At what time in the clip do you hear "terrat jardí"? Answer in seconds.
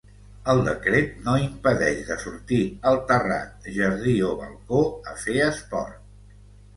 3.11-4.15